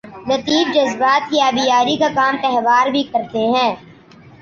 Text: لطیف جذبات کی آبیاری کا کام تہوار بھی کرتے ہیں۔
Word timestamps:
لطیف 0.27 0.73
جذبات 0.73 1.29
کی 1.29 1.41
آبیاری 1.41 1.95
کا 1.97 2.07
کام 2.15 2.37
تہوار 2.41 2.87
بھی 2.87 3.03
کرتے 3.03 3.47
ہیں۔ 3.47 3.75